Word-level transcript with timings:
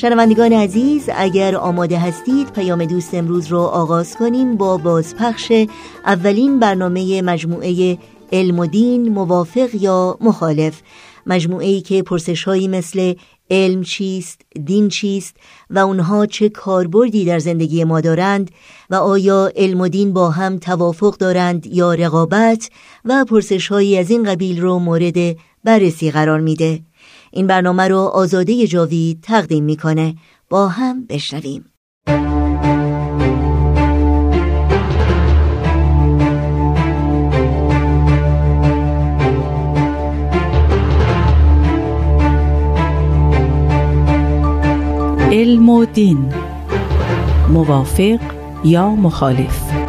شنوندگان 0.00 0.52
عزیز 0.52 1.08
اگر 1.14 1.56
آماده 1.56 1.98
هستید 1.98 2.52
پیام 2.52 2.84
دوست 2.84 3.14
امروز 3.14 3.46
رو 3.46 3.58
آغاز 3.58 4.16
کنیم 4.16 4.56
با 4.56 4.76
بازپخش 4.76 5.52
اولین 6.06 6.58
برنامه 6.58 7.22
مجموعه 7.22 7.98
علم 8.32 8.58
و 8.58 8.66
دین 8.66 9.08
موافق 9.08 9.68
یا 9.74 10.18
مخالف. 10.20 10.80
مجموعه 11.26 11.66
ای 11.66 11.80
که 11.80 12.02
پرسش 12.02 12.44
هایی 12.44 12.68
مثل 12.68 13.14
علم 13.50 13.82
چیست، 13.82 14.40
دین 14.64 14.88
چیست 14.88 15.36
و 15.70 15.78
اونها 15.78 16.26
چه 16.26 16.48
کاربردی 16.48 17.24
در 17.24 17.38
زندگی 17.38 17.84
ما 17.84 18.00
دارند 18.00 18.50
و 18.90 18.94
آیا 18.94 19.52
علم 19.56 19.80
و 19.80 19.88
دین 19.88 20.12
با 20.12 20.30
هم 20.30 20.58
توافق 20.58 21.16
دارند 21.16 21.66
یا 21.66 21.94
رقابت 21.94 22.70
و 23.04 23.24
پرسش 23.24 23.68
هایی 23.68 23.98
از 23.98 24.10
این 24.10 24.22
قبیل 24.22 24.60
رو 24.60 24.78
مورد 24.78 25.36
بررسی 25.64 26.10
قرار 26.10 26.40
میده. 26.40 26.87
این 27.32 27.46
برنامه 27.46 27.88
رو 27.88 27.98
آزاده 27.98 28.66
جاوید 28.66 29.20
تقدیم 29.22 29.64
می‌کنه. 29.64 30.14
با 30.50 30.68
هم 30.68 31.06
بشنویم. 31.06 31.64
علم 45.32 45.68
و 45.68 45.84
دین. 45.84 46.32
موافق 47.52 48.20
یا 48.64 48.90
مخالف؟ 48.90 49.87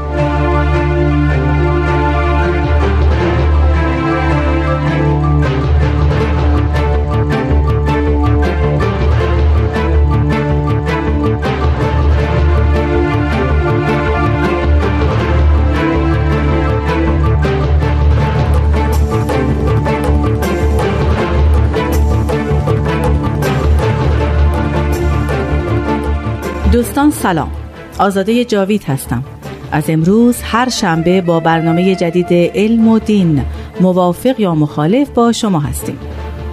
دوستان 26.72 27.12
سلام. 27.12 27.52
آزاده 28.00 28.46
جاوید 28.46 28.84
هستم. 28.84 29.24
از 29.72 29.90
امروز 29.90 30.42
هر 30.42 30.70
شنبه 30.70 31.22
با 31.22 31.40
برنامه 31.40 31.96
جدید 31.96 32.28
علم 32.34 32.88
و 32.88 33.00
دین 33.00 33.46
موافق 33.82 34.40
یا 34.40 34.56
مخالف 34.56 35.10
با 35.10 35.32
شما 35.32 35.60
هستیم. 35.60 36.00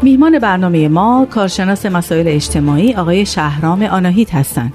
میهمان 0.03 0.39
برنامه 0.39 0.89
ما 0.89 1.27
کارشناس 1.31 1.87
مسائل 1.87 2.29
اجتماعی 2.29 2.95
آقای 2.95 3.27
شهرام 3.27 3.83
آناهیت 3.83 4.35
هستند. 4.35 4.73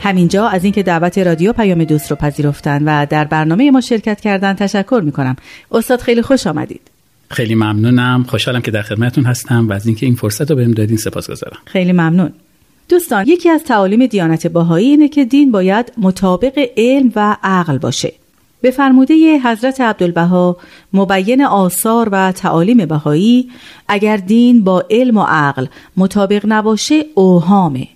همینجا 0.00 0.48
از 0.48 0.64
اینکه 0.64 0.82
دعوت 0.82 1.18
رادیو 1.18 1.52
پیام 1.52 1.84
دوست 1.84 2.10
رو 2.10 2.16
پذیرفتن 2.16 2.82
و 2.84 3.06
در 3.06 3.24
برنامه 3.24 3.70
ما 3.70 3.80
شرکت 3.80 4.20
کردن 4.20 4.54
تشکر 4.54 5.02
می‌کنم. 5.04 5.36
استاد 5.72 6.00
خیلی 6.00 6.22
خوش 6.22 6.46
آمدید. 6.46 6.80
خیلی 7.30 7.54
ممنونم. 7.54 8.24
خوشحالم 8.28 8.62
که 8.62 8.70
در 8.70 8.82
خدمتتون 8.82 9.24
هستم 9.24 9.68
و 9.68 9.72
از 9.72 9.86
اینکه 9.86 10.06
این 10.06 10.14
فرصت 10.14 10.50
رو 10.50 10.56
بهم 10.56 10.70
دادین 10.70 10.96
سپاسگزارم. 10.96 11.58
خیلی 11.64 11.92
ممنون. 11.92 12.32
دوستان 12.90 13.28
یکی 13.28 13.48
از 13.48 13.64
تعالیم 13.64 14.06
دیانت 14.06 14.46
باهایی 14.46 14.88
اینه 14.88 15.08
که 15.08 15.24
دین 15.24 15.52
باید 15.52 15.92
مطابق 15.98 16.68
علم 16.76 17.12
و 17.16 17.36
عقل 17.42 17.78
باشه. 17.78 18.12
به 18.60 18.70
فرموده 18.70 19.38
حضرت 19.38 19.80
عبدالبها 19.80 20.56
مبین 20.92 21.44
آثار 21.44 22.08
و 22.12 22.32
تعالیم 22.32 22.86
بهایی 22.86 23.50
اگر 23.88 24.16
دین 24.16 24.64
با 24.64 24.84
علم 24.90 25.16
و 25.16 25.22
عقل 25.22 25.66
مطابق 25.96 26.44
نباشه 26.48 27.04
اوهامه. 27.14 27.88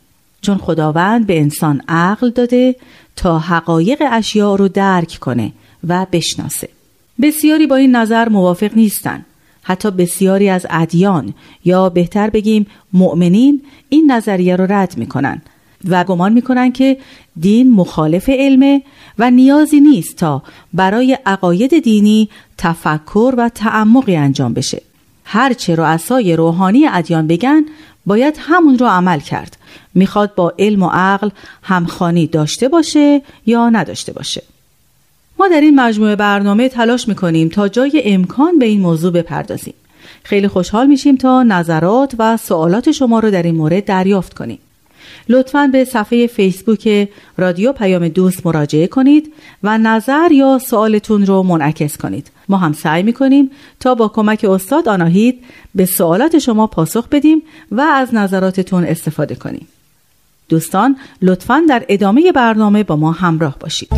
چون 0.43 0.59
خداوند 0.59 1.27
به 1.27 1.41
انسان 1.41 1.83
عقل 1.89 2.31
داده 2.31 2.77
تا 3.17 3.39
حقایق 3.39 4.03
اشیاء 4.13 4.57
رو 4.57 4.69
درک 4.69 5.19
کنه 5.21 5.53
و 5.89 6.07
بشناسه. 6.13 6.69
بسیاری 7.23 7.67
با 7.67 7.77
این 7.77 7.97
نظر 7.97 8.29
موافق 8.29 8.71
نیستن. 8.77 9.25
حتی 9.65 9.91
بسیاری 9.91 10.49
از 10.49 10.67
ادیان 10.71 11.35
یا 11.65 11.89
بهتر 11.89 12.31
بگیم 12.31 12.67
مؤمنین 12.93 13.63
این 13.89 14.13
نظریه 14.13 14.57
رو 14.57 14.73
رد 14.73 14.99
می‌کنن 14.99 15.43
و 15.89 16.05
گمان 16.05 16.33
می‌کنن 16.33 16.73
که 16.73 16.97
دین 17.41 17.73
مخالف 17.73 18.29
علمه 18.29 18.83
و 19.19 19.31
نیازی 19.31 19.81
نیست 19.81 20.17
تا 20.17 20.43
برای 20.73 21.19
عقاید 21.27 21.83
دینی 21.83 22.29
تفکر 22.59 23.35
و 23.39 23.49
تعمقی 23.49 24.17
انجام 24.17 24.55
بشه. 24.55 24.83
هرچه 25.25 25.75
رؤسای 25.75 26.37
روحانی 26.37 26.87
ادیان 26.87 27.27
بگن 27.27 27.65
باید 28.07 28.37
همون 28.39 28.79
رو 28.79 28.87
عمل 28.87 29.21
کرد. 29.21 29.57
می‌خواد 29.95 30.35
با 30.35 30.53
علم 30.59 30.83
و 30.83 30.91
عقل 30.93 31.29
همخانی 31.63 32.27
داشته 32.27 32.69
باشه 32.69 33.23
یا 33.47 33.71
نداشته 33.71 34.13
باشه. 34.13 34.43
ما 35.39 35.49
در 35.49 35.61
این 35.61 35.81
مجموعه 35.81 36.17
برنامه 36.17 36.69
تلاش 36.69 37.09
می‌کنیم 37.09 37.49
تا 37.49 37.69
جای 37.69 38.03
امکان 38.05 38.59
به 38.59 38.67
این 38.67 38.81
موضوع 38.81 39.13
بپردازیم. 39.13 39.75
خیلی 40.23 40.49
خوشحال 40.49 40.87
میشیم 40.87 41.17
تا 41.17 41.43
نظرات 41.43 42.15
و 42.19 42.37
سوالات 42.37 42.91
شما 42.91 43.19
رو 43.19 43.31
در 43.31 43.43
این 43.43 43.55
مورد 43.55 43.85
دریافت 43.85 44.35
کنیم. 44.35 44.59
لطفا 45.29 45.71
به 45.73 45.85
صفحه 45.85 46.27
فیسبوک 46.27 47.09
رادیو 47.39 47.73
پیام 47.73 48.09
دوست 48.09 48.47
مراجعه 48.47 48.87
کنید 48.87 49.33
و 49.63 49.79
نظر 49.79 50.33
یا 50.33 50.59
سوالتون 50.59 51.27
رو 51.27 51.43
منعکس 51.43 51.97
کنید. 51.97 52.31
ما 52.49 52.57
هم 52.57 52.73
سعی 52.73 53.03
می‌کنیم 53.03 53.51
تا 53.81 53.95
با 53.95 54.09
کمک 54.09 54.47
استاد 54.49 54.89
آناهید 54.89 55.45
به 55.75 55.87
سوالات 55.87 56.39
شما 56.39 56.67
پاسخ 56.67 57.09
بدیم 57.09 57.43
و 57.71 57.81
از 57.81 58.15
نظراتتون 58.15 58.85
استفاده 58.85 59.35
کنیم. 59.35 59.67
دوستان 60.49 60.97
لطفا 61.23 61.63
در 61.69 61.85
ادامه 61.89 62.33
برنامه 62.33 62.85
با 62.85 62.97
ما 62.97 63.13
همراه 63.13 63.57
باشید. 63.61 63.89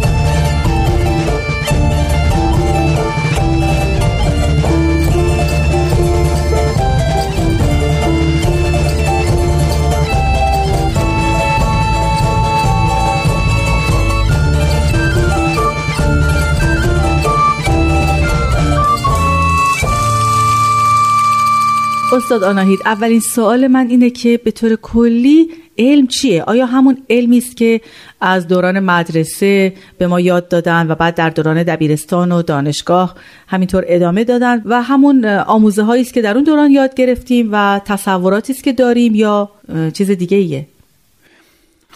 استاد 22.27 22.45
آناهید 22.45 22.79
اولین 22.85 23.21
سوال 23.21 23.67
من 23.67 23.87
اینه 23.89 24.11
که 24.11 24.41
به 24.45 24.51
طور 24.51 24.77
کلی 24.77 25.51
علم 25.79 26.07
چیه؟ 26.07 26.43
آیا 26.43 26.67
همون 26.67 26.99
علمی 27.11 27.39
است 27.39 27.57
که 27.57 27.81
از 28.21 28.49
دوران 28.49 28.81
مدرسه 28.81 29.73
به 29.99 30.07
ما 30.07 30.21
یاد 30.21 30.49
دادن 30.49 30.91
و 30.91 30.95
بعد 30.95 31.15
در 31.15 31.31
دوران 31.31 31.63
دبیرستان 31.63 32.33
و 32.33 32.43
دانشگاه 32.43 33.15
همینطور 33.47 33.85
ادامه 33.87 34.25
دادن 34.25 34.63
و 34.65 34.83
همون 34.83 35.25
آموزه 35.25 35.83
هایی 35.83 36.03
است 36.03 36.15
که 36.15 36.23
در 36.23 36.35
اون 36.35 36.45
دوران 36.45 36.71
یاد 36.71 36.95
گرفتیم 36.95 37.49
و 37.53 37.81
تصوراتی 37.85 38.53
است 38.53 38.65
که 38.65 38.73
داریم 38.73 39.15
یا 39.15 39.51
چیز 39.93 40.11
دیگه 40.11 40.37
ایه؟ 40.37 40.67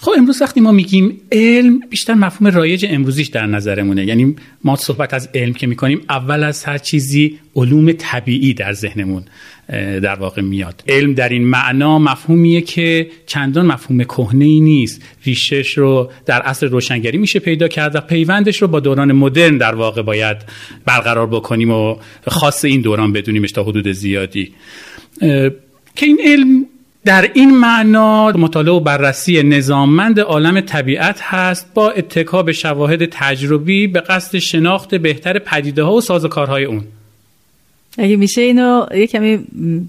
خب 0.03 0.13
امروز 0.17 0.43
وقتی 0.43 0.61
ما 0.61 0.73
میگیم 0.73 1.21
علم 1.33 1.81
بیشتر 1.91 2.15
مفهوم 2.15 2.51
رایج 2.51 2.87
امروزیش 2.89 3.29
در 3.29 3.47
نظرمونه. 3.47 4.05
یعنی 4.05 4.37
ما 4.65 4.77
صحبت 4.77 5.15
از 5.15 5.29
علم 5.35 5.53
که 5.53 5.67
می‌کنیم 5.67 6.01
اول 6.09 6.45
از 6.45 6.65
هر 6.65 6.79
چیزی 6.79 7.39
علوم 7.57 7.93
طبیعی 7.93 8.55
در 8.55 8.73
ذهنمون 8.73 9.23
در 10.03 10.15
واقع 10.15 10.43
میاد. 10.43 10.83
علم 10.89 11.15
در 11.15 11.29
این 11.29 11.45
معنا 11.45 11.99
مفهومیه 11.99 12.61
که 12.61 13.11
چندان 13.27 13.67
مفهوم 13.67 14.05
کهنه 14.05 14.45
ای 14.45 14.61
نیست. 14.61 15.03
ریشش 15.25 15.79
رو 15.79 16.11
در 16.27 16.43
عصر 16.43 16.67
روشنگری 16.67 17.19
میشه 17.19 17.39
پیدا 17.39 17.69
کرد 17.69 17.97
و 17.97 18.01
پیوندش 18.01 18.63
رو 18.63 18.69
با 18.69 18.81
دوران 18.81 19.13
مدرن 19.13 19.59
در 19.59 19.75
واقع 19.75 20.03
باید 20.03 20.37
برقرار 20.85 21.27
بکنیم 21.27 21.71
و 21.71 21.97
خاص 22.27 22.65
این 22.65 22.81
دوران 22.81 23.13
بدونیمش 23.13 23.53
تا 23.53 23.63
حدود 23.63 23.93
زیادی. 23.93 24.53
که 25.95 26.07
این 26.07 26.19
علم 26.25 26.67
در 27.05 27.31
این 27.35 27.59
معنا 27.59 28.31
مطالعه 28.31 28.75
و 28.75 28.81
بررسی 28.81 29.43
نظاممند 29.43 30.21
عالم 30.21 30.61
طبیعت 30.61 31.21
هست 31.21 31.75
با 31.75 31.91
اتکا 31.91 32.43
به 32.43 32.53
شواهد 32.53 33.05
تجربی 33.11 33.87
به 33.87 34.01
قصد 34.01 34.39
شناخت 34.39 34.95
بهتر 34.95 35.39
پدیده 35.39 35.83
ها 35.83 35.95
و 35.95 36.01
سازوکارهای 36.01 36.65
اون. 36.65 36.85
اگه 37.99 38.17
میشه 38.17 38.41
اینو 38.41 38.87
یه 38.95 39.07
کمی 39.07 39.37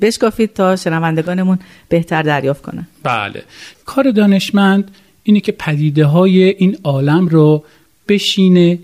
بشکافید 0.01 0.53
تا 0.53 0.75
شنوندگانمون 0.75 1.59
بهتر 1.89 2.23
دریافت 2.23 2.61
کنن. 2.61 2.87
بله. 3.03 3.43
کار 3.85 4.11
دانشمند 4.11 4.91
اینه 5.23 5.39
که 5.39 5.51
پدیده 5.51 6.05
های 6.05 6.43
این 6.43 6.77
عالم 6.83 7.27
رو 7.27 7.63
بشینه 8.07 8.79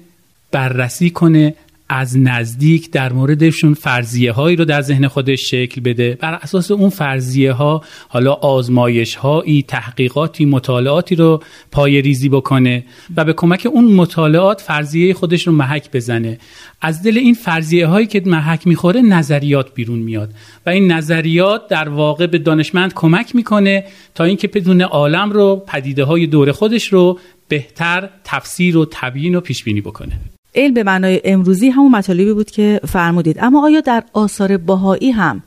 بررسی 0.52 1.10
کنه 1.10 1.54
از 1.90 2.18
نزدیک 2.18 2.92
در 2.92 3.14
موردشون 3.14 3.74
فرضیه 3.74 4.32
هایی 4.32 4.56
رو 4.56 4.66
در 4.66 4.82
ذهن 4.82 5.08
خودش 5.08 5.52
شکل 5.52 5.82
بده. 5.82 6.18
بر 6.22 6.34
اساس 6.34 6.72
اون 6.72 6.90
فرضیه 6.90 7.52
ها 7.52 7.84
حالا 8.08 8.34
آزمایش 8.34 9.16
هایی 9.16 9.66
تحقیقاتی 9.68 10.46
مطالعاتی 10.46 11.16
رو 11.16 11.44
پای 11.72 12.02
ریزی 12.02 12.30
بکنه 12.30 12.86
و 13.18 13.26
به 13.26 13.34
کمک 13.34 13.68
اون 13.72 13.86
مطالعات 13.86 14.62
فرضیه 14.62 15.14
خودش 15.14 15.48
رو 15.48 15.54
محک 15.54 15.92
بزنه. 15.92 16.38
از 16.82 17.04
دل 17.04 17.18
این 17.18 17.34
فرضیه 17.34 17.88
هایی 17.88 18.08
که 18.08 18.22
محک 18.26 18.68
می‌خوره 18.68 19.02
نظریات 19.02 19.74
بیرون 19.74 20.00
میاد 20.00 20.34
و 20.66 20.70
این 20.70 20.92
نظریات 20.92 21.68
در 21.68 21.90
واقع 21.90 22.28
به 22.28 22.38
دانشمند 22.38 22.94
کمک 22.94 23.36
می‌کنه 23.36 23.84
تا 24.16 24.24
اینکه 24.24 24.48
بدون 24.48 24.82
عالم 24.82 25.32
رو 25.32 25.64
پدیده 25.68 26.04
های 26.04 26.28
دور 26.28 26.52
خودش 26.52 26.88
رو 26.88 27.20
بهتر 27.48 28.10
تفسیر 28.24 28.78
و 28.78 28.88
تبیین 28.92 29.36
و 29.36 29.42
پیش 29.42 29.64
بینی 29.64 29.82
بکنه. 29.82 30.20
علم 30.58 30.74
به 30.74 30.84
معنای 30.84 31.22
امروزی 31.26 31.70
همون 31.70 31.92
مطالبی 31.92 32.34
بود 32.34 32.52
که 32.52 32.80
فرمودید. 32.88 33.38
اما 33.40 33.64
آیا 33.64 33.82
در 33.82 34.04
آثار 34.14 34.58
باهایی 34.58 35.12
هم 35.12 35.44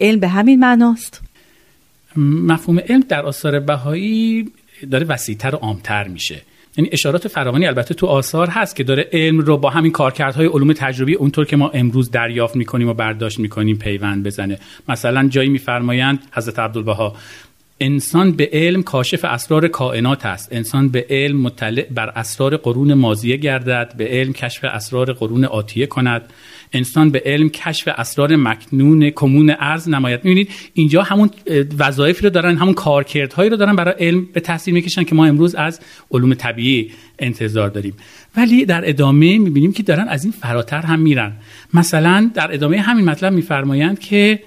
علم 0.00 0.20
به 0.20 0.28
همین 0.28 0.60
معناست؟ 0.60 1.22
مفهوم 2.16 2.78
علم 2.78 3.04
در 3.08 3.22
آثار 3.22 3.60
بهایی 3.60 4.52
داره 4.90 5.06
وسیعتر 5.06 5.54
و 5.54 5.58
عامتر 5.58 6.08
میشه. 6.08 6.42
یعنی 6.76 6.90
اشارات 6.92 7.28
فراوانی 7.28 7.66
البته 7.66 7.94
تو 7.94 8.06
آثار 8.06 8.48
هست 8.48 8.76
که 8.76 8.84
داره 8.84 9.08
علم 9.12 9.38
رو 9.38 9.56
با 9.56 9.70
همین 9.70 9.92
کارکردهای 9.92 10.46
علوم 10.46 10.72
تجربی 10.72 11.14
اونطور 11.14 11.44
که 11.44 11.56
ما 11.56 11.68
امروز 11.68 12.10
دریافت 12.10 12.56
می‌کنیم 12.56 12.88
و 12.88 12.94
برداشت 12.94 13.38
می‌کنیم 13.38 13.78
پیوند 13.78 14.26
بزنه. 14.26 14.58
مثلا 14.88 15.28
جایی 15.28 15.48
میفرمایند 15.48 16.18
حضرت 16.32 16.58
عبدالبها 16.58 17.16
انسان 17.80 18.32
به 18.32 18.50
علم 18.52 18.82
کاشف 18.82 19.24
اسرار 19.24 19.68
کائنات 19.68 20.26
است. 20.26 20.48
انسان 20.52 20.88
به 20.88 21.06
علم 21.10 21.40
مطلع 21.40 21.86
بر 21.90 22.08
اسرار 22.08 22.56
قرون 22.56 22.94
مازیه 22.94 23.36
گردد 23.36 23.94
به 23.96 24.08
علم 24.08 24.32
کشف 24.32 24.64
اسرار 24.64 25.12
قرون 25.12 25.44
آتیه 25.44 25.86
کند. 25.86 26.22
انسان 26.72 27.10
به 27.10 27.22
علم 27.26 27.48
کشف 27.48 27.88
اسرار 27.96 28.36
مکنون 28.36 29.10
کمون 29.10 29.56
ارز 29.58 29.88
نماید. 29.88 30.24
می‌بینید 30.24 30.50
اینجا 30.74 31.02
همون 31.02 31.30
وظایفی 31.78 32.24
رو 32.24 32.30
دارن 32.30 32.56
همون 32.56 32.74
کارکردهایی 32.74 33.50
رو 33.50 33.56
دارن 33.56 33.76
برای 33.76 33.94
علم 33.98 34.28
به 34.32 34.40
تاثیر 34.40 34.74
می‌کشن 34.74 35.04
که 35.04 35.14
ما 35.14 35.26
امروز 35.26 35.54
از 35.54 35.80
علوم 36.10 36.34
طبیعی 36.34 36.90
انتظار 37.18 37.68
داریم. 37.68 37.94
ولی 38.36 38.64
در 38.64 38.88
ادامه 38.88 39.38
می‌بینیم 39.38 39.72
که 39.72 39.82
دارن 39.82 40.08
از 40.08 40.24
این 40.24 40.32
فراتر 40.32 40.82
هم 40.82 41.00
میرن. 41.00 41.32
مثلا 41.74 42.30
در 42.34 42.54
ادامه 42.54 42.80
همین 42.80 43.04
مطلب 43.04 43.32
میفرمایند 43.32 43.98
که 43.98 44.40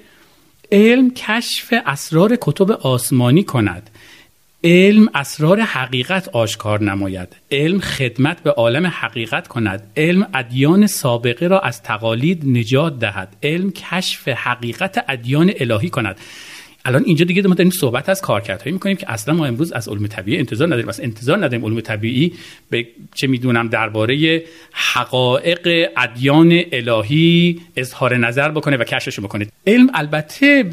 علم 0.71 1.11
کشف 1.13 1.73
اسرار 1.85 2.37
کتب 2.41 2.71
آسمانی 2.71 3.43
کند. 3.43 3.89
علم 4.63 5.09
اسرار 5.15 5.59
حقیقت 5.59 6.29
آشکار 6.29 6.83
نماید. 6.83 7.35
علم 7.51 7.79
خدمت 7.79 8.43
به 8.43 8.51
عالم 8.51 8.87
حقیقت 8.87 9.47
کند. 9.47 9.91
علم 9.97 10.27
ادیان 10.33 10.87
سابقه 10.87 11.47
را 11.47 11.59
از 11.59 11.83
تقالید 11.83 12.45
نجات 12.45 12.99
دهد. 12.99 13.35
علم 13.43 13.71
کشف 13.71 14.27
حقیقت 14.27 15.05
ادیان 15.07 15.51
الهی 15.59 15.89
کند. 15.89 16.17
الان 16.85 17.03
اینجا 17.05 17.25
دیگه 17.25 17.41
ما 17.41 17.55
داریم 17.55 17.71
صحبت 17.71 18.09
از 18.09 18.21
کارکردهایی 18.21 18.71
می‌کنیم 18.71 18.95
که 18.95 19.11
اصلا 19.11 19.33
ما 19.33 19.45
امروز 19.45 19.71
از 19.71 19.89
علوم 19.89 20.07
طبیعی 20.07 20.37
انتظار 20.37 20.67
نداریم. 20.67 20.89
اصلا 20.89 21.05
انتظار 21.05 21.37
نداریم 21.37 21.65
علوم 21.65 21.81
طبیعی 21.81 22.33
به 22.69 22.87
چه 23.15 23.27
می‌دونم 23.27 23.67
درباره 23.67 24.43
حقایق 24.71 25.89
ادیان 25.97 26.61
الهی 26.71 27.61
اظهار 27.75 28.17
نظر 28.17 28.51
بکنه 28.51 28.77
و 28.77 28.83
کشفش 28.83 29.19
بکنه. 29.19 29.47
علم 29.67 29.89
البته 29.93 30.65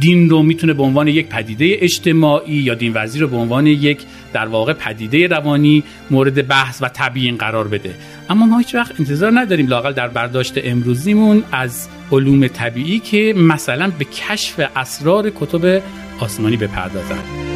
دین 0.00 0.30
رو 0.30 0.42
می‌تونه 0.42 0.72
به 0.72 0.82
عنوان 0.82 1.08
یک 1.08 1.28
پدیده 1.28 1.76
اجتماعی 1.80 2.54
یا 2.54 2.74
دین 2.74 2.92
ورزی 2.92 3.18
رو 3.18 3.28
به 3.28 3.36
عنوان 3.36 3.66
یک 3.66 3.98
در 4.32 4.46
واقع 4.46 4.72
پدیده 4.72 5.26
روانی 5.26 5.82
مورد 6.10 6.48
بحث 6.48 6.82
و 6.82 6.90
تبیین 6.94 7.36
قرار 7.36 7.68
بده. 7.68 7.94
اما 8.30 8.46
ما 8.46 8.58
هیچ 8.58 8.74
وقت 8.74 9.00
انتظار 9.00 9.40
نداریم 9.40 9.66
لاقل 9.66 9.92
در 9.92 10.08
برداشت 10.08 10.54
امروزیمون 10.56 11.44
از 11.52 11.88
علوم 12.12 12.46
طبیعی 12.46 12.98
که 12.98 13.34
مثلا 13.36 13.92
به 13.98 14.04
کشف 14.04 14.70
اسرار 14.76 15.30
کتب 15.30 15.82
آسمانی 16.20 16.56
بپردازند. 16.56 17.55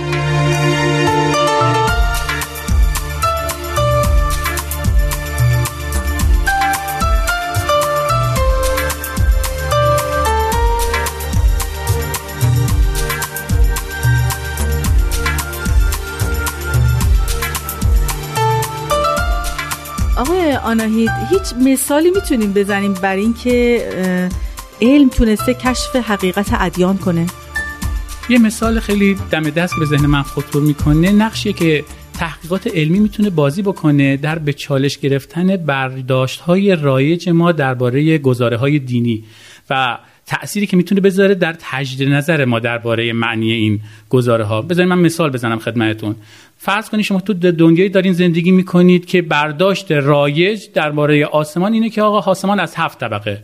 آناهید 20.64 21.10
هیچ 21.30 21.54
مثالی 21.64 22.10
می‌تونیم 22.10 22.52
بزنیم 22.52 22.94
برای 22.94 23.22
اینکه 23.22 23.88
علم 24.82 25.08
تونسته 25.08 25.54
کشف 25.54 25.96
حقیقت 25.96 26.46
ادیان 26.52 26.98
کنه؟ 26.98 27.26
یه 28.28 28.38
مثال 28.38 28.80
خیلی 28.80 29.16
دم 29.30 29.42
دست 29.42 29.74
به 29.78 29.86
ذهن 29.86 30.06
من 30.06 30.22
خطور 30.22 30.62
می‌کنه. 30.62 31.12
نقشیه 31.12 31.52
که 31.52 31.84
تحقیقات 32.18 32.66
علمی 32.66 32.98
می‌تونه 32.98 33.30
بازی 33.30 33.62
بکنه 33.62 34.16
در 34.16 34.38
به 34.38 34.52
چالش 34.52 34.98
گرفتن 34.98 35.56
برداشت 35.56 36.40
های 36.40 36.76
رایج 36.76 37.28
ما 37.28 37.52
درباره 37.52 38.18
گزاره 38.18 38.56
های 38.56 38.78
دینی. 38.78 39.24
و 39.70 39.98
تأثیری 40.30 40.66
که 40.66 40.76
می‌تونه 40.76 41.00
بذاره 41.00 41.34
در 41.34 41.56
تجدید 41.60 42.08
نظر 42.08 42.44
ما 42.44 42.58
درباره 42.58 43.12
معنی 43.12 43.52
این 43.52 43.80
گزاره 44.08 44.44
ها 44.44 44.62
بذارید 44.62 44.90
من 44.90 44.98
مثال 44.98 45.30
بزنم 45.30 45.58
خدمتتون. 45.58 46.14
فرض 46.58 46.88
کنید 46.88 47.04
شما 47.04 47.20
تو 47.20 47.32
دنیایی 47.34 47.88
دارین 47.88 48.12
زندگی 48.12 48.50
می‌کنید 48.50 49.06
که 49.06 49.22
برداشت 49.22 49.92
رایج 49.92 50.66
درباره 50.74 51.26
آسمان 51.26 51.72
اینه 51.72 51.90
که 51.90 52.02
آقا 52.02 52.30
آسمان 52.30 52.60
از 52.60 52.74
هفت 52.76 53.00
طبقه 53.00 53.42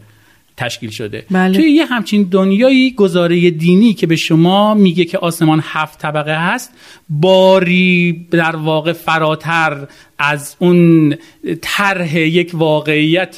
تشکیل 0.56 0.90
شده. 0.90 1.24
بله. 1.30 1.56
توی 1.56 1.70
یه 1.70 1.84
همچین 1.84 2.22
دنیایی 2.22 2.90
گزاره 2.90 3.50
دینی 3.50 3.94
که 3.94 4.06
به 4.06 4.16
شما 4.16 4.74
میگه 4.74 5.04
که 5.04 5.18
آسمان 5.18 5.60
هفت 5.64 5.98
طبقه 5.98 6.52
هست 6.52 6.72
باری 7.08 8.26
در 8.30 8.56
واقع 8.56 8.92
فراتر 8.92 9.86
از 10.18 10.56
اون 10.58 11.14
طرح 11.60 12.18
یک 12.18 12.50
واقعیت 12.54 13.36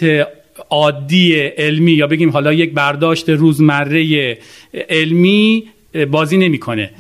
عادی 0.70 1.34
علمی 1.34 1.92
یا 1.92 2.06
بگیم 2.06 2.30
حالا 2.30 2.52
یک 2.52 2.72
برداشت 2.72 3.28
روزمره 3.28 4.38
علمی 4.88 5.64
بازی 6.10 6.36
نمی‌کنه. 6.36 6.90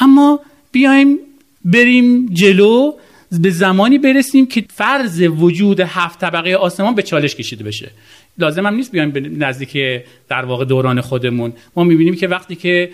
اما 0.00 0.40
بیایم 0.72 1.18
بریم 1.64 2.26
جلو 2.26 2.92
به 3.40 3.50
زمانی 3.50 3.98
برسیم 3.98 4.46
که 4.46 4.64
فرض 4.74 5.22
وجود 5.38 5.80
هفت 5.80 6.20
طبقه 6.20 6.54
آسمان 6.54 6.94
به 6.94 7.02
چالش 7.02 7.34
کشیده 7.34 7.64
بشه. 7.64 7.90
لازم 8.38 8.66
هم 8.66 8.74
نیست 8.74 8.92
بیایم 8.92 9.36
نزدیک 9.38 10.02
در 10.28 10.44
واقع 10.44 10.64
دوران 10.64 11.00
خودمون. 11.00 11.52
ما 11.76 11.84
می‌بینیم 11.84 12.16
که 12.16 12.28
وقتی 12.28 12.54
که 12.54 12.90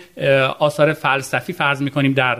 آثار 0.59 0.93
فلسفی 0.93 1.53
فرض 1.53 1.81
می‌کنیم 1.81 2.13
در 2.13 2.37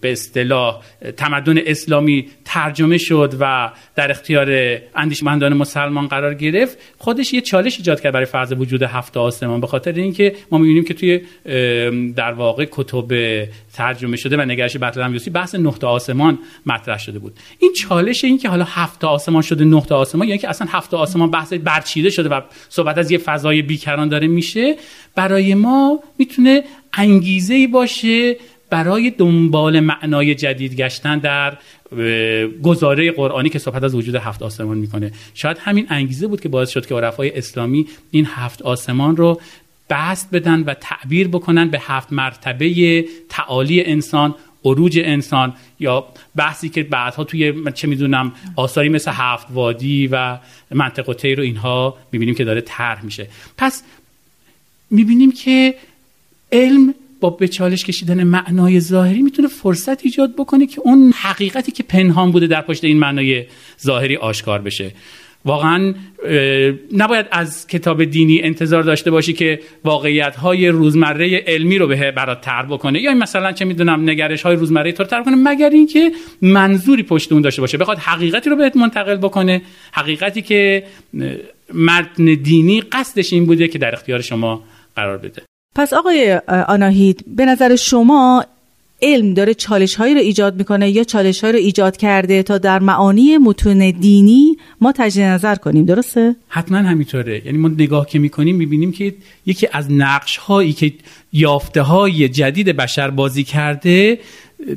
به 0.00 0.12
اصطلاح 0.12 0.82
تمدن 1.16 1.58
اسلامی 1.66 2.28
ترجمه 2.44 2.98
شد 2.98 3.34
و 3.40 3.70
در 3.96 4.10
اختیار 4.10 4.78
اندیشمندان 4.96 5.54
مسلمان 5.54 6.06
قرار 6.06 6.34
گرفت 6.34 6.78
خودش 6.98 7.32
یه 7.32 7.40
چالش 7.40 7.78
ایجاد 7.78 8.00
کرد 8.00 8.12
برای 8.12 8.26
فرض 8.26 8.52
وجود 8.52 8.82
هفت 8.82 9.16
آسمان. 9.16 9.60
به 9.60 9.66
خاطر 9.66 9.92
اینکه 9.92 10.34
ما 10.50 10.58
می‌بینیم 10.58 10.84
که 10.84 10.94
توی 10.94 11.20
در 12.12 12.32
واقع 12.32 12.66
کتب 12.70 13.12
ترجمه 13.80 14.16
شده 14.16 14.36
و 14.36 14.40
نگرش 14.40 14.76
بطل 14.76 15.18
بحث 15.30 15.54
نقطه 15.54 15.86
آسمان 15.86 16.38
مطرح 16.66 16.98
شده 16.98 17.18
بود. 17.18 17.32
این 17.58 17.72
چالش 17.72 18.24
این 18.24 18.38
که 18.38 18.48
حالا 18.48 18.64
هفت 18.68 19.04
آسمان 19.04 19.42
شده 19.42 19.64
نقطه 19.64 19.94
آسمان 19.94 20.28
یعنی 20.28 20.38
که 20.38 20.48
اصلا 20.48 20.66
هفت 20.70 20.94
آسمان 20.94 21.30
بحث 21.30 21.52
برچیده 21.52 22.10
شده 22.10 22.28
و 22.28 22.40
صحبت 22.68 22.98
از 22.98 23.10
یه 23.10 23.18
فضای 23.18 23.62
بیکران 23.62 24.08
داره 24.08 24.26
میشه 24.26 24.76
برای 25.14 25.54
ما 25.54 26.00
می‌تونه 26.18 26.62
انگیزه 26.92 27.54
ای 27.54 27.66
باشه 27.66 28.36
برای 28.70 29.10
دنبال 29.10 29.80
معنای 29.80 30.34
جدید 30.34 30.74
گشتن 30.74 31.18
در 31.18 31.58
گزاره 32.62 33.12
قرآنی 33.12 33.48
که 33.48 33.58
صحبت 33.58 33.82
از 33.82 33.94
وجود 33.94 34.14
هفت 34.14 34.42
آسمان 34.42 34.78
می‌کنه. 34.78 35.12
شاید 35.34 35.56
همین 35.60 35.86
انگیزه 35.88 36.26
بود 36.26 36.40
که 36.40 36.48
باعث 36.48 36.70
شد 36.70 36.86
که 36.86 36.94
عرفای 36.94 37.38
اسلامی 37.38 37.86
این 38.10 38.26
هفت 38.30 38.62
آسمان 38.62 39.16
رو 39.16 39.40
بست 39.90 40.30
بدن 40.32 40.60
و 40.60 40.74
تعبیر 40.74 41.28
بکنن 41.28 41.68
به 41.68 41.78
هفت 41.80 42.12
مرتبه 42.12 43.04
تعالی 43.28 43.84
انسان 43.84 44.34
عروج 44.64 44.98
انسان 45.04 45.54
یا 45.80 46.04
بحثی 46.36 46.68
که 46.68 46.82
بعدها 46.82 47.24
توی 47.24 47.72
چه 47.74 47.88
می‌دونم 47.88 48.32
آثاری 48.56 48.88
مثل 48.88 49.10
هفت 49.14 49.46
وادی 49.50 50.06
و 50.12 50.38
منطق 50.70 51.08
و 51.08 51.14
تیر 51.14 51.36
رو 51.36 51.44
اینها 51.44 51.96
می‌بینیم 52.12 52.34
که 52.34 52.44
داره 52.44 52.60
طرح 52.60 53.04
میشه. 53.04 53.28
پس 53.56 53.82
می‌بینیم 54.90 55.32
که 55.32 55.74
علم 56.52 56.94
با 57.20 57.30
به 57.30 57.48
چالش 57.48 57.84
کشیدن 57.84 58.24
معنای 58.24 58.80
ظاهری 58.80 59.22
می‌تونه 59.22 59.48
فرصت 59.48 60.04
ایجاد 60.04 60.34
بکنه 60.36 60.66
که 60.66 60.80
اون 60.80 61.12
حقیقتی 61.16 61.72
که 61.72 61.82
پنهان 61.82 62.32
بوده 62.32 62.46
در 62.46 62.60
پشت 62.60 62.84
این 62.84 62.98
معنای 62.98 63.46
ظاهری 63.82 64.16
آشکار 64.16 64.60
بشه. 64.60 64.92
واقعا 65.44 65.94
نباید 66.96 67.26
از 67.30 67.66
کتاب 67.66 68.04
دینی 68.04 68.40
انتظار 68.42 68.82
داشته 68.82 69.10
باشی 69.10 69.32
که 69.32 69.60
واقعیت 69.84 70.36
های 70.36 70.68
روزمره 70.68 71.44
علمی 71.46 71.78
رو 71.78 71.86
به 71.86 72.10
برات 72.10 72.40
تر 72.40 72.62
بکنه. 72.62 73.00
یا 73.00 73.14
مثلا 73.14 73.52
چه 73.52 73.64
می‌دونم 73.64 74.10
نگرش 74.10 74.42
های 74.42 74.56
روزمره 74.56 74.92
تو 74.92 75.02
رو 75.02 75.08
تر 75.08 75.22
کنه 75.22 75.36
مگر 75.36 75.70
اینکه 75.70 76.12
منظوری 76.42 77.02
پشت 77.02 77.32
اون 77.32 77.42
داشته 77.42 77.60
باشه. 77.60 77.78
بخواد 77.78 77.98
حقیقتی 77.98 78.50
رو 78.50 78.56
بهت 78.56 78.76
منتقل 78.76 79.16
بکنه. 79.16 79.62
حقیقتی 79.92 80.42
که 80.42 80.82
متن 81.74 82.24
دینی 82.24 82.80
قصدش 82.80 83.32
این 83.32 83.46
بوده 83.46 83.68
که 83.68 83.78
در 83.78 83.94
اختیار 83.94 84.20
شما 84.20 84.62
قرار 84.96 85.18
بده. 85.18 85.42
پس 85.76 85.92
آقای 85.92 86.40
آناهید 86.68 87.24
به 87.36 87.44
نظر 87.44 87.76
شما 87.76 88.44
علم 89.02 89.34
داره 89.34 89.54
چالش 89.54 89.94
هایی 89.94 90.14
رو 90.14 90.20
ایجاد 90.20 90.56
می‌کنه 90.56 90.90
یا 90.90 91.04
چالش 91.04 91.40
هایی 91.40 91.52
رو 91.52 91.58
ایجاد 91.58 91.96
کرده 91.96 92.42
تا 92.42 92.58
در 92.58 92.78
معانی 92.78 93.38
متون 93.38 93.90
دینی 93.90 94.56
ما 94.80 94.92
تجدید 94.92 95.24
نظر 95.24 95.54
کنیم 95.54 95.84
درسته؟ 95.84 96.36
حتما 96.48 96.78
همینطوره 96.78 97.42
یعنی 97.46 97.58
ما 97.58 97.68
نگاه 97.68 98.06
که 98.06 98.18
می‌کنیم 98.18 98.56
می‌بینیم 98.56 98.92
که 98.92 99.14
یکی 99.46 99.68
از 99.72 99.92
نقش 99.92 100.36
هایی 100.36 100.72
که 100.72 100.92
یافته 101.32 101.82
های 101.82 102.28
جدید 102.28 102.76
بشر 102.76 103.10
بازی 103.10 103.44
کرده 103.44 104.18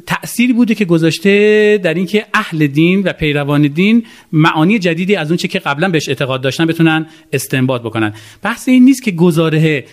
تأثیری 0.06 0.54
بوده 0.54 0.76
که 0.76 0.86
گذاشته 0.86 1.80
در 1.84 1.94
اینکه 1.94 2.26
اهل 2.34 2.68
دین 2.68 3.04
و 3.04 3.14
پیروان 3.14 3.62
دین 3.62 4.06
معانی 4.32 4.80
جدیدی 4.80 5.16
از 5.16 5.32
اونچه 5.32 5.48
که 5.48 5.60
قبلا 5.60 5.90
بهش 5.90 6.10
اعتقاد 6.10 6.42
داشتن 6.42 6.66
بتونن 6.66 7.06
استنباط 7.34 7.82
بکنن 7.82 8.14
بحث 8.42 8.70
این 8.70 8.86
نیست 8.86 9.04
که 9.04 9.12
گزاره 9.12 9.86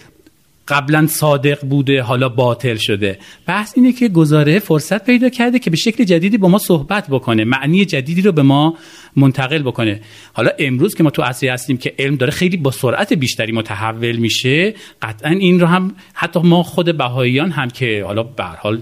قبلا 0.69 1.07
صادق 1.07 1.61
بوده 1.61 2.02
حالا 2.02 2.29
باطل 2.29 2.76
شده. 2.76 3.19
بحث 3.47 3.73
اینه 3.76 3.93
که 3.93 4.09
گزاره 4.09 4.59
فرصت 4.59 5.05
پیدا 5.05 5.29
کرده 5.29 5.59
که 5.59 5.71
به 5.71 5.76
شکل 5.76 6.05
جدیدی 6.05 6.38
با 6.38 6.49
ما 6.49 6.59
صحبت 6.59 7.07
بکنه. 7.11 7.45
معنی 7.45 7.85
جدیدی 7.85 8.23
رو 8.23 8.33
به 8.33 8.43
ما 8.43 8.75
منتقل 9.17 9.62
بکنه. 9.62 10.00
حالا 10.33 10.50
امروز 10.59 10.95
که 10.95 11.02
ما 11.02 11.11
تو 11.11 11.23
عصری 11.23 11.49
هستیم 11.49 11.76
که 11.76 11.95
علم 11.99 12.17
داره 12.17 12.33
خیلی 12.33 12.57
با 12.57 12.71
سرعت 12.71 13.12
بیشتری 13.12 13.52
متحول 13.52 14.17
میشه 14.17 14.75
قطعا 15.02 15.31
این 15.31 15.61
رو 15.61 15.67
هم 15.67 15.95
حتی 16.14 16.40
ما 16.40 16.62
خود 16.62 16.97
بهاییان 16.97 17.50
هم 17.50 17.69
که 17.69 18.05
حالا 18.07 18.23
به 18.23 18.45
حال 18.45 18.81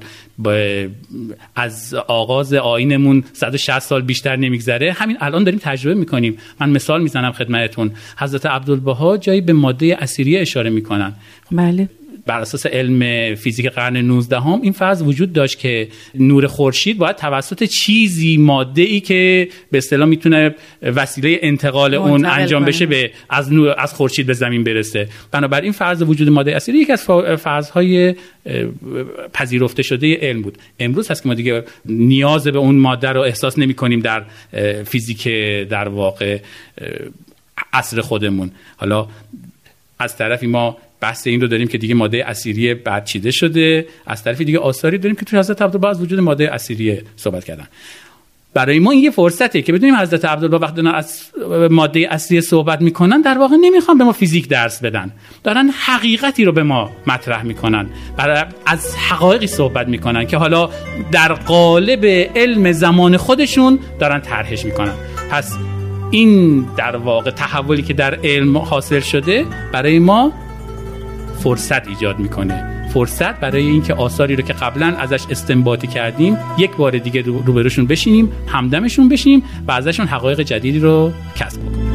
از 1.56 1.94
آغاز 1.94 2.54
آینمون 2.54 3.25
160 3.32 3.78
سال 3.78 4.02
بیشتر 4.02 4.37
نمیگذره 4.37 4.92
همین 4.92 5.16
الان 5.20 5.44
داریم 5.44 5.61
تجربه 5.62 5.94
می‌کنیم. 6.00 6.38
من 6.61 6.70
مثال 6.70 7.02
می‌زنم 7.02 7.32
خدمتتون. 7.32 7.90
حضرت 8.18 8.47
عبدالبها 8.47 9.16
جایی 9.16 9.40
به 9.40 9.52
ماده 9.52 9.97
اسیریه 10.00 10.40
اشاره 10.40 10.70
می‌کنن. 10.70 11.12
بله. 11.52 11.88
بر 12.26 12.40
اساس 12.40 12.66
علم 12.66 13.34
فیزیک 13.34 13.66
قرن 13.66 13.96
19 13.96 14.40
هم 14.40 14.60
این 14.62 14.72
فرض 14.72 15.02
وجود 15.02 15.32
داشت 15.32 15.58
که 15.58 15.88
نور 16.14 16.46
خورشید 16.46 16.98
باید 16.98 17.16
توسط 17.16 17.64
چیزی 17.64 18.36
ماده 18.36 18.82
ای 18.82 19.00
که 19.00 19.48
به 19.70 19.78
اصطلاح 19.78 20.08
می‌تونه 20.08 20.54
وسیله 20.82 21.38
انتقال 21.42 21.94
اون 21.94 22.26
انجام 22.26 22.64
بشه 22.64 22.86
به 22.86 23.10
از 23.30 23.52
نور 23.52 23.74
از 23.78 23.94
خورشید 23.94 24.26
به 24.26 24.32
زمین 24.32 24.64
برسه. 24.64 25.08
بنابراین 25.32 25.72
فرض 25.72 26.02
وجود 26.02 26.28
ماده 26.28 26.56
اسیری 26.56 26.78
یکی 26.78 26.92
از 26.92 27.04
فرضهای 27.38 28.14
پذیرفته 29.32 29.82
شده 29.82 30.14
علم 30.14 30.42
بود. 30.42 30.58
امروز 30.80 31.10
هست 31.10 31.22
که 31.22 31.28
ما 31.28 31.34
دیگه 31.34 31.64
نیاز 31.84 32.44
به 32.44 32.58
اون 32.58 32.76
ماده 32.76 33.08
رو 33.08 33.20
احساس 33.20 33.58
نمی 33.58 33.74
کنیم 33.74 34.00
در 34.00 34.22
فیزیک 34.84 35.28
در 35.68 35.88
واقع 35.88 36.38
عصر 37.72 38.00
خودمون. 38.00 38.50
حالا 38.76 39.06
از 39.98 40.16
طرفی 40.16 40.46
ما 40.46 40.76
بحث 41.00 41.26
این 41.26 41.40
رو 41.40 41.46
داریم 41.46 41.68
که 41.68 41.78
دیگه 41.78 41.94
ماده 41.94 42.24
اسیری 42.26 42.74
برچیده 42.74 43.30
شده. 43.30 43.86
از 44.06 44.24
طرفی 44.24 44.44
دیگه 44.44 44.58
آثاری 44.58 44.98
داریم 44.98 45.16
که 45.16 45.24
توی 45.24 45.38
حضرت 45.38 45.62
عبدالله 45.62 45.88
از 45.88 46.02
وجود 46.02 46.20
ماده 46.20 46.54
اسیری 46.54 46.98
صحبت 47.16 47.44
کردن. 47.44 47.68
برای 48.54 48.78
ما 48.78 48.90
این 48.90 49.04
یه 49.04 49.10
فرصته 49.10 49.62
که 49.62 49.72
بدونیم 49.72 49.94
حضرت 49.94 50.24
عبدالله 50.24 50.58
وقتی 50.58 50.88
از 50.88 51.22
ماده 51.70 52.08
اصلی 52.10 52.40
صحبت 52.40 52.80
می‌کنن 52.80 53.20
در 53.20 53.38
واقع 53.38 53.56
نمی‌خوان 53.56 53.98
به 53.98 54.04
ما 54.04 54.12
فیزیک 54.12 54.48
درس 54.48 54.82
بدن. 54.82 55.12
دارن 55.44 55.68
حقیقتی 55.68 56.44
رو 56.44 56.52
به 56.52 56.62
ما 56.62 56.90
مطرح 57.06 57.42
می‌کنن. 57.42 57.86
برای 58.16 58.44
از 58.66 58.96
حقایقی 58.96 59.46
صحبت 59.46 59.88
می‌کنن 59.88 60.26
که 60.26 60.36
حالا 60.36 60.70
در 61.12 61.32
قالب 61.32 62.04
علم 62.36 62.72
زمان 62.72 63.16
خودشون 63.16 63.78
دارن 64.00 64.20
طرحش 64.20 64.64
می‌کنن. 64.64 64.94
پس 65.30 65.56
این 66.10 66.66
در 66.76 66.96
واقع 66.96 67.30
تحولی 67.30 67.82
که 67.82 67.94
در 67.94 68.18
علم 68.24 68.58
حاصل 68.58 69.00
شده 69.00 69.46
برای 69.72 69.98
ما 69.98 70.32
فرصت 71.42 71.88
ایجاد 71.88 72.18
می‌کنه. 72.18 72.88
فرصت 72.95 73.40
برای 73.40 73.66
اینکه 73.66 73.95
آثاری 73.95 74.37
رو 74.37 74.42
که 74.42 74.52
قبلا 74.52 74.87
ازش 74.87 75.25
استنباطی 75.30 75.87
کردیم 75.87 76.37
یک 76.59 76.76
بار 76.76 76.99
دیگه 76.99 77.23
روبروشون 77.23 77.87
بشینیم 77.87 78.33
همدمشون 78.47 79.09
بشیم 79.09 79.42
و 79.68 79.73
ازشون 79.73 80.07
حقایق 80.07 80.40
جدیدی 80.40 80.78
رو 80.78 81.12
کسب 81.37 81.61
بکنیم. 81.61 81.88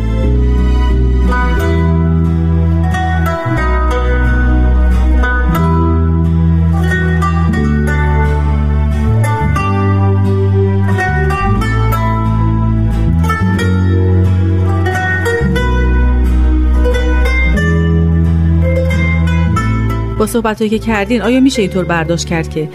با 20.24 20.54
که 20.54 20.80
کردین 20.80 21.22
آیا 21.22 21.40
میشه 21.40 21.62
اینطور 21.62 21.86
برداشت 21.86 22.28
کرد 22.28 22.50
که 22.50 22.70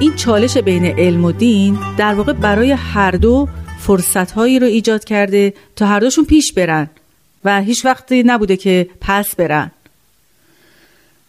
این 0.00 0.14
چالش 0.14 0.56
بین 0.56 0.84
علم 0.84 1.24
و 1.24 1.32
دین 1.32 1.78
در 1.98 2.14
واقع 2.14 2.32
برای 2.32 2.70
هر 2.70 3.10
دو 3.10 3.48
فرصت 3.78 4.30
هایی 4.30 4.58
رو 4.58 4.66
ایجاد 4.66 5.04
کرده 5.04 5.54
تا 5.76 5.86
هر 5.86 6.00
دوشون 6.00 6.24
پیش 6.24 6.52
برن 6.52 6.90
و 7.44 7.62
هیچ 7.62 7.84
وقتی 7.84 8.22
نبوده 8.22 8.56
که 8.56 8.88
پس 9.00 9.36
برن؟ 9.36 9.70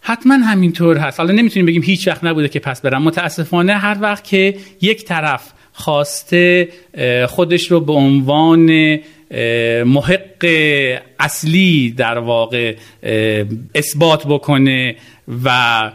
حتما 0.00 0.34
همینطور 0.34 0.96
هست. 0.96 1.20
حالا 1.20 1.32
نمی‌تونیم 1.32 1.66
بگیم 1.66 1.82
هیچ 1.82 2.08
وقت 2.08 2.24
نبوده 2.24 2.48
که 2.48 2.60
پس 2.60 2.80
برن. 2.80 2.98
متاسفانه 2.98 3.72
هر 3.72 3.96
وقت 4.00 4.24
که 4.24 4.56
یک 4.80 5.04
طرف 5.04 5.52
خواسته 5.72 6.68
خودش 7.28 7.70
رو 7.70 7.80
به 7.80 7.92
عنوان 7.92 8.98
محق 9.84 10.46
اصلی 11.20 11.90
در 11.90 12.18
واقع 12.18 12.76
اثبات 13.74 14.26
بکنه 14.26 14.96
و 15.44 15.90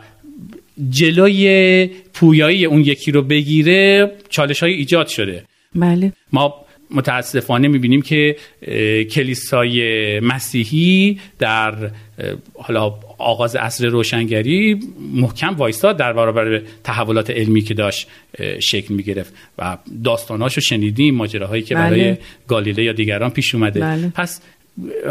جلوی 0.89 1.89
پویایی 2.13 2.65
اون 2.65 2.81
یکی 2.81 3.11
رو 3.11 3.21
بگیره 3.21 4.11
چالش 4.29 4.59
های 4.59 4.73
ایجاد 4.73 5.07
شده 5.07 5.43
بله 5.75 6.13
ما 6.33 6.65
متاسفانه 6.91 7.67
می‌بینیم 7.67 8.01
که 8.01 8.35
کلیسای 9.11 10.19
مسیحی 10.19 11.19
در 11.39 11.91
حالا 12.53 12.99
آغاز 13.17 13.55
عصر 13.55 13.87
روشنگری 13.87 14.79
محکم 15.13 15.55
وایستاد 15.55 15.97
در 15.97 16.13
برابر 16.13 16.61
تحولات 16.83 17.29
علمی 17.29 17.61
که 17.61 17.73
داشت 17.73 18.07
شکل 18.59 18.93
می‌گرفت 18.93 19.33
و 19.57 19.77
داستاناشو 20.03 20.61
شنیدیم 20.61 21.15
ماجراهایی 21.15 21.63
که 21.63 21.75
بله. 21.75 21.89
برای 21.89 22.17
گالیله 22.47 22.83
یا 22.83 22.93
دیگران 22.93 23.29
پیش 23.29 23.55
اومده 23.55 23.79
بله. 23.79 24.11
پس 24.15 24.41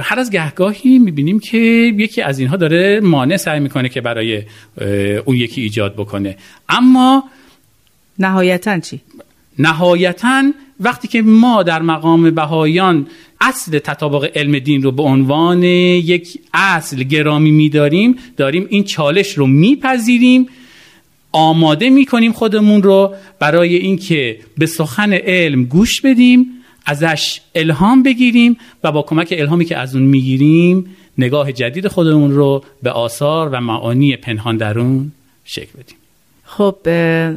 هر 0.02 0.19
از 0.19 0.31
گهگاهی 0.31 0.99
می‌بینیم 0.99 1.40
که 1.40 1.59
یکی 1.99 2.23
از 2.23 2.38
اینها 2.38 2.57
داره 2.57 3.00
مانع 3.00 3.37
سعی 3.37 3.61
می‌کنه 3.61 3.88
که 3.88 4.00
برای 4.00 4.43
اون 5.25 5.37
یکی 5.37 5.61
ایجاد 5.61 5.95
بکنه 5.95 6.37
اما 6.69 7.25
نهایتا 8.19 8.81
چی؟ 8.81 9.00
نهایتا 9.59 10.52
وقتی 10.81 11.09
که 11.09 11.23
ما 11.23 11.62
در 11.62 11.83
مقام 11.83 12.31
بهایان 12.31 13.07
اصل 13.40 13.79
تطابق 13.79 14.31
علم 14.35 14.59
دین 14.59 14.83
رو 14.83 14.93
به 14.93 15.02
عنوان 15.02 15.62
یک 15.62 16.38
اصل 16.55 17.02
گرامی 17.02 17.50
میداریم 17.50 18.17
داریم 18.37 18.67
این 18.71 18.85
چالش 18.85 19.38
رو 19.38 19.47
میپذیریم 19.47 20.47
آماده 21.33 21.90
می‌کنیم 21.90 22.33
خودمون 22.33 22.83
رو 22.83 23.14
برای 23.38 23.76
اینکه 23.76 24.38
به 24.59 24.67
سخن 24.67 25.12
علم 25.12 25.64
گوش 25.64 26.00
بدیم 26.00 26.60
ازش 26.87 27.41
الهام 27.55 28.03
بگیریم 28.03 28.57
و 28.85 28.93
با 28.93 29.03
کمک 29.03 29.35
الهامی 29.39 29.65
که 29.65 29.77
از 29.77 29.95
اون 29.95 30.05
می‌گیریم 30.05 30.97
نگاه 31.19 31.53
جدید 31.53 31.89
خودمون 31.89 32.31
رو 32.31 32.65
به 32.83 32.91
آثار 32.91 33.49
و 33.49 33.61
معانی 33.61 34.17
پنهان 34.17 34.57
درون 34.57 35.13
شکل 35.45 35.73
بدیم. 35.79 35.97
خب 36.45 36.77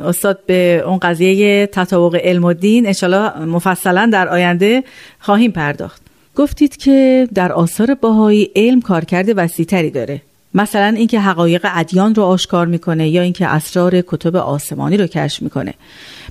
استاد 0.08 0.40
به 0.46 0.84
اون 0.88 0.98
قضیه 0.98 1.68
تطابق 1.68 2.16
علم 2.16 2.44
و 2.44 2.54
دین 2.54 2.86
انشالله 2.86 3.40
مفصلا 3.40 4.10
در 4.14 4.30
آینده 4.30 4.84
خواهیم 5.20 5.52
پرداخت. 5.52 6.02
گفتید 6.36 6.78
که 6.78 7.28
در 7.34 7.52
آثار 7.52 7.96
باهایی 7.96 8.50
علم 8.56 8.82
کارکرد 8.82 9.30
وسیعتری 9.36 9.90
داره. 9.90 10.22
مثلا 10.54 10.88
اینکه 10.98 11.20
حقایق 11.20 11.68
ادیان 11.74 12.16
رو 12.16 12.24
آشکار 12.24 12.68
می‌کنه 12.68 13.10
یا 13.10 13.22
اینکه 13.22 13.48
اسرار 13.48 14.02
کتب 14.02 14.36
آسمانی 14.36 14.98
رو 14.98 15.08
کشف 15.08 15.42
می‌کنه. 15.42 15.74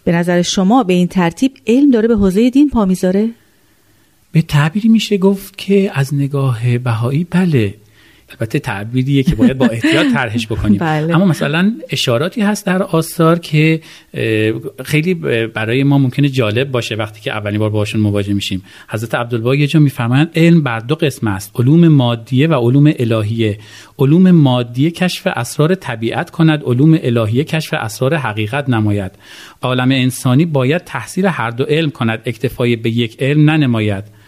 به 0.05 0.13
نظر 0.13 0.43
شما 0.43 0.83
به 0.83 0.93
این 0.93 1.09
ترتیب 1.09 1.53
علم 1.67 1.91
داره 1.91 2.09
به 2.09 2.17
حوزه 2.17 2.51
دین 2.51 2.71
پا 2.71 2.85
می‌ذاره؟ 2.85 3.29
به 4.33 4.43
تعبیری 4.43 4.89
میشه 4.89 5.19
گفت 5.19 5.59
که 5.59 5.91
از 5.95 6.15
نگاه 6.15 6.79
بهایی 6.79 7.25
بله 7.25 7.75
البته 8.41 8.59
تعبیریه 8.59 9.23
که 9.23 9.35
باید 9.35 9.59
با 9.59 9.67
احتیاط 9.67 10.07
طرحش 10.13 10.47
بکنیم. 10.47 10.79
بله. 10.93 11.15
اما 11.15 11.25
مثلا 11.25 11.73
اشاراتی 11.91 12.41
هست 12.41 12.67
در 12.67 12.83
آثار 12.83 13.39
که 13.39 13.81
خیلی 14.85 15.15
برای 15.55 15.83
ما 15.83 15.99
ممکنه 15.99 16.29
جالب 16.29 16.71
باشه 16.71 16.95
وقتی 16.95 17.21
که 17.21 17.33
اولین 17.33 17.59
بار 17.59 17.71
باشون 17.71 18.01
مواجه 18.01 18.35
میشیم. 18.35 18.63
حضرت 18.89 19.15
عبدالبها 19.15 19.55
یه 19.55 19.67
جا 19.67 19.81
میفرمایند 19.81 20.31
علم 20.35 20.63
بر 20.63 20.79
دو 20.79 20.95
قسم 20.95 21.27
است 21.27 21.53
علوم 21.55 21.89
مادیه 21.89 22.47
و 22.47 22.55
علوم 22.55 22.93
الهیه. 22.99 23.59
علوم 23.99 24.31
مادیه 24.31 24.91
کشف 24.91 25.27
اسرار 25.27 25.75
طبیعت 25.75 26.31
کند 26.31 26.63
علوم 26.65 26.99
الهیه 27.03 27.45
کشف 27.45 27.75
اسرار 27.75 28.15
حقیقت 28.15 28.69
نماید. 28.69 29.13
عالم 29.63 29.91
انسانی 29.91 30.47
باید 30.47 30.85
تحصیل 30.85 31.27
هر 31.27 31.51
دو 31.51 31.65
علم 31.65 31.91
کند 31.91 32.23
اکتفای 32.27 32.77
به 32.77 32.91
یک 32.91 33.23
علم 33.23 33.51
ننماید. 33.51 34.22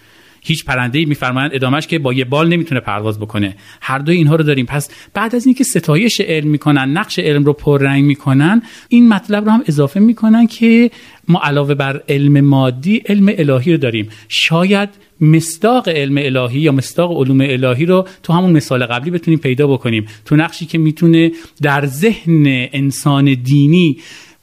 هیچ 0.45 0.65
پرنده 0.65 0.99
ای 0.99 1.05
میفرمایند 1.05 1.51
ادامش 1.55 1.87
که 1.87 1.99
با 1.99 2.13
یه 2.13 2.25
بال 2.25 2.49
نمی‌تونه 2.49 2.81
پرواز 2.81 3.19
بکنه. 3.19 3.57
هر 3.81 3.99
دوی 3.99 4.17
اینها 4.17 4.37
رو 4.37 4.45
داریم. 4.45 4.67
پس 4.67 4.91
بعد 5.15 5.35
از 5.35 5.47
اینکه 5.47 5.65
ستایش 5.65 6.21
علم 6.21 6.49
می‌کنن 6.49 6.91
نقش 6.97 7.19
علم 7.19 7.45
رو 7.45 7.53
پررنگ 7.53 8.05
می‌کنن 8.05 8.63
این 8.89 9.09
مطلب 9.09 9.45
رو 9.45 9.51
هم 9.51 9.63
اضافه 9.67 10.01
می‌کنن 10.01 10.47
که 10.47 10.91
ما 11.29 11.41
علاوه 11.45 11.75
بر 11.75 12.03
علم 12.09 12.41
مادی 12.41 13.03
علم 13.07 13.29
الهی 13.39 13.73
رو 13.73 13.79
داریم. 13.79 14.09
شاید 14.29 14.89
مصداق 15.21 15.89
علم 15.89 16.19
الهی 16.19 16.61
یا 16.61 16.73
مصداق 16.73 17.21
علوم 17.21 17.41
الهی 17.41 17.87
رو 17.87 18.09
تو 18.23 18.33
همون 18.33 18.53
مثال 18.53 18.87
قبلی 18.87 19.11
بتونیم 19.11 19.39
پیدا 19.41 19.67
بکنیم. 19.67 20.07
تو 20.25 20.37
نقشی 20.37 20.67
که 20.67 20.79
می‌تونه 20.79 21.33
در 21.63 21.87
ذهن 21.87 22.69
انسان 22.73 23.35
دینی 23.35 23.97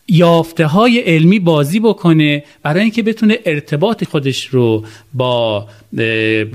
یافته 0.07 0.65
های 0.65 0.99
علمی 0.99 1.39
بازی 1.39 1.79
بکنه 1.79 2.43
برای 2.63 2.81
اینکه 2.81 3.03
بتونه 3.03 3.39
ارتباط 3.45 4.03
خودش 4.03 4.45
رو 4.45 4.85
با 5.13 5.67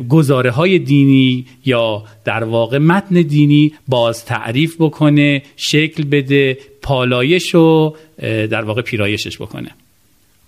گزاره 0.09 0.51
های 0.51 0.79
دینی 0.79 1.47
یا 1.65 2.05
در 2.25 2.45
واقع 2.45 2.79
متن 2.79 3.23
دینی 3.23 3.73
باز 3.89 4.25
تعریف 4.25 4.77
بکنه 4.79 5.43
شکل 5.57 6.05
بده 6.05 6.59
پالایش 6.83 7.55
رو 7.55 7.97
در 8.23 8.63
واقع 8.63 8.83
پیرایشش 8.83 9.37
بکنه. 9.39 9.71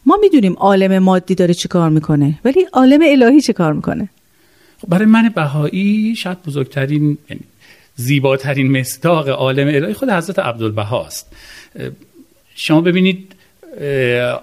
ما 0.07 0.19
می‌دونیم 0.21 0.53
عالم 0.53 0.99
مادی 0.99 1.35
داره 1.35 1.55
چی 1.55 1.69
کار 1.69 1.91
می‌کنه 1.91 2.39
ولی 2.45 2.67
عالم 2.73 3.01
الهی 3.03 3.41
چه 3.41 3.53
کار 3.53 3.73
می‌کنه؟ 3.73 4.09
خب 4.83 4.89
برای 4.89 5.07
من 5.07 5.29
بهایی 5.29 6.17
شاید 6.17 6.43
بزرگترین 6.43 7.19
یعنی 7.31 7.43
زیباترین 7.97 8.79
مصداق 8.81 9.29
عالم 9.29 9.69
الهی 9.69 9.95
خود 9.95 10.11
حضرت 10.11 10.39
عبدالبهاست 10.39 11.33
شما 12.61 12.81
ببینید 12.81 13.33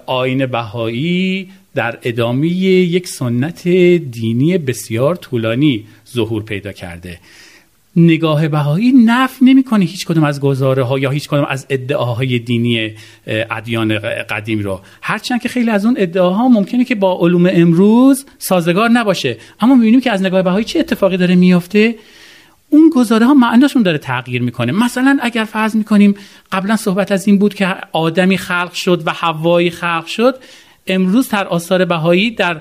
آین 0.06 0.46
بهایی 0.46 1.48
در 1.74 1.98
ادامه 2.02 2.48
یک 2.48 3.08
سنت 3.08 3.68
دینی 3.98 4.58
بسیار 4.58 5.16
طولانی 5.16 5.84
ظهور 6.12 6.42
پیدا 6.42 6.72
کرده. 6.72 7.18
نگاه 7.96 8.48
بهایی 8.48 8.92
نف 8.92 9.38
نمی‌کنه 9.42 9.84
هیچ 9.84 10.06
کدوم 10.06 10.24
از 10.24 10.40
گزاره 10.40 10.82
ها 10.82 10.98
یا 10.98 11.10
هیچ 11.10 11.28
کدوم 11.28 11.44
از 11.48 11.66
ادعاهای 11.70 12.38
دینی 12.38 12.90
ادیان 13.26 13.98
قدیم 14.22 14.58
رو. 14.58 14.80
هرچند 15.02 15.42
که 15.42 15.48
خیلی 15.48 15.70
از 15.70 15.84
اون 15.84 15.94
ادعاها 15.98 16.48
ممکنه 16.48 16.84
که 16.84 16.94
با 16.94 17.18
علوم 17.20 17.50
امروز 17.52 18.26
سازگار 18.38 18.88
نباشه. 18.88 19.36
اما 19.60 19.74
می‌بینیم 19.74 20.00
که 20.00 20.10
از 20.10 20.22
نگاه 20.22 20.42
بهایی 20.42 20.64
چه 20.64 20.78
اتفاقی 20.78 21.16
داره 21.16 21.34
میافته؟ 21.34 21.94
اون 22.76 22.90
گزاره 22.94 23.26
ها 23.26 23.34
معناشون 23.34 23.82
داره 23.82 23.98
تغییر 23.98 24.42
می‌کنه. 24.42 24.72
مثلا 24.72 25.18
اگر 25.22 25.44
فرض 25.44 25.76
می‌کنیم 25.76 26.14
قبلا 26.52 26.76
صحبت 26.76 27.12
از 27.12 27.26
این 27.26 27.38
بود 27.38 27.54
که 27.54 27.76
آدمی 27.92 28.38
خلق 28.38 28.72
شد 28.72 29.02
و 29.06 29.10
هوایی 29.10 29.70
خلق 29.70 30.06
شد 30.06 30.38
امروز 30.86 31.28
در 31.28 31.46
آثار 31.46 31.84
بهایی 31.84 32.30
در 32.30 32.60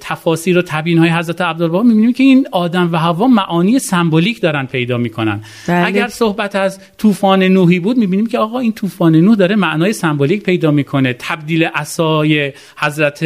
تفاسیر 0.00 0.58
و 0.58 0.62
تبیین 0.62 0.98
های 0.98 1.10
حضرت 1.10 1.40
عبدالبها 1.40 1.82
می‌بینیم 1.82 2.12
که 2.12 2.22
این 2.22 2.46
آدم 2.52 2.92
و 2.92 2.96
هوا 2.96 3.26
معانی 3.26 3.78
سمبولیک 3.78 4.40
دارن 4.40 4.66
پیدا 4.66 4.98
می‌کنن. 4.98 5.40
بله. 5.68 5.86
اگر 5.86 6.08
صحبت 6.08 6.56
از 6.56 6.80
طوفان 6.98 7.42
نوحی 7.42 7.78
بود 7.78 7.96
می‌بینیم 7.96 8.26
که 8.26 8.38
آقا 8.38 8.58
این 8.58 8.72
طوفان 8.72 9.16
نوح 9.16 9.36
داره 9.36 9.56
معنای 9.56 9.92
سمبولیک 9.92 10.42
پیدا 10.42 10.70
می‌کنه. 10.70 11.16
تبدیل 11.18 11.64
عصای 11.64 12.52
حضرت 12.76 13.24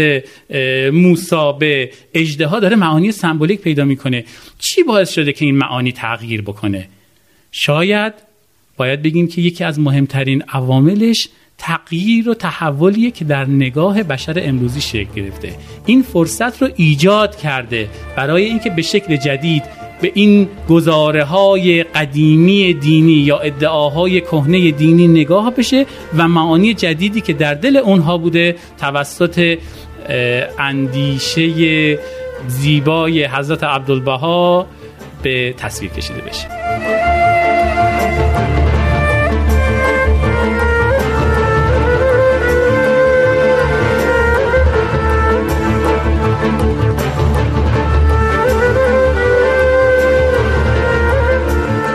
موسی 0.93 1.53
به 1.59 1.91
اجدها 2.15 2.61
داره 2.61 2.77
معانی 2.77 3.13
سمبولیک 3.13 3.61
پیدا 3.61 3.85
می‌کنه. 3.85 4.25
چی 4.59 4.83
باعث 4.83 5.13
شده 5.13 5.33
که 5.33 5.45
این 5.45 5.57
معانی 5.57 5.93
تغییر 5.93 6.43
بکنه؟ 6.43 6.89
شاید 7.53 8.13
باید 8.77 9.03
بگیم 9.03 9.29
که 9.29 9.41
یکی 9.41 9.65
از 9.65 9.81
مهمترین 9.81 10.43
عواملش 10.43 11.29
تغییر 11.63 12.29
و 12.29 12.35
تحولیه 12.35 13.11
که 13.11 13.25
در 13.25 13.45
نگاه 13.45 14.03
بشر 14.03 14.43
امروزی 14.45 14.81
شکل 14.81 15.13
گرفته. 15.17 15.55
این 15.87 16.03
فرصت 16.03 16.63
رو 16.63 16.69
ایجاد 16.77 17.37
کرده 17.37 17.89
برای 18.17 18.45
اینکه 18.45 18.71
به 18.71 18.83
شکل 18.83 19.17
جدید 19.17 19.63
به 20.01 20.13
این 20.15 20.49
گزاره 20.69 21.25
های 21.25 21.83
قدیمی 21.83 22.75
دینی 22.75 23.13
یا 23.13 23.39
ادعاهای 23.39 24.21
کهنه 24.21 24.71
دینی 24.71 25.09
نگاه 25.09 25.51
بشه 25.51 25.87
و 26.17 26.29
معانی 26.29 26.75
جدیدی 26.75 27.21
که 27.21 27.33
در 27.33 27.55
دل 27.55 27.77
اونها 27.77 28.19
بوده 28.19 28.57
توسط 28.79 29.59
اندیشه 30.59 31.99
زیبای 32.49 33.25
حضرت 33.25 33.65
عبدالبها 33.65 34.67
به 35.23 35.55
تصویر 35.59 35.91
کشیده 35.91 36.21
بشه. 36.21 36.49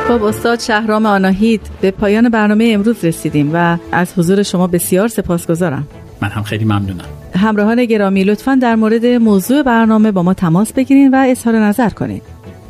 خب 0.08 0.24
استاد 0.24 0.60
شهرام 0.60 1.06
آناهید 1.06 1.62
به 1.82 1.92
پایان 1.92 2.30
برنامه 2.30 2.72
امروز 2.74 3.06
رسیدیم 3.06 3.52
و 3.54 3.78
از 3.92 4.14
حضور 4.18 4.44
شما 4.44 4.68
بسیار 4.68 5.08
سپاسگزارم. 5.08 5.88
من 6.22 6.28
هم 6.30 6.44
خیلی 6.44 6.66
ممنونم. 6.66 7.06
همراهان 7.36 7.86
گرامی 7.86 8.24
لطفا 8.24 8.56
در 8.56 8.76
مورد 8.76 9.06
موضوع 9.06 9.64
برنامه 9.64 10.12
با 10.12 10.24
ما 10.24 10.34
تماس 10.34 10.74
بگیرید 10.74 11.14
و 11.14 11.16
اظهار 11.16 11.60
نظر 11.60 11.90
کنید 11.90 12.22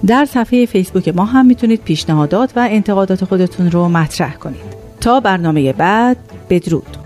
در 0.07 0.25
صفحه 0.25 0.65
فیسبوک 0.65 1.09
ما 1.09 1.25
هم 1.25 1.45
می‌تونید 1.45 1.81
پیشنهادات 1.83 2.51
و 2.55 2.67
انتقادات 2.71 3.25
خودتون 3.25 3.71
رو 3.71 3.89
مطرح 3.89 4.35
کنید 4.35 4.77
تا 5.01 5.19
برنامه 5.19 5.73
بعد 5.73 6.17
بدرود. 6.49 6.97